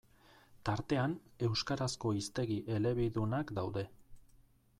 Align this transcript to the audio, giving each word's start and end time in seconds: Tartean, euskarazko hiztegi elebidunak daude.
Tartean, 0.69 1.13
euskarazko 1.49 2.15
hiztegi 2.21 2.59
elebidunak 2.79 3.55
daude. 3.61 3.87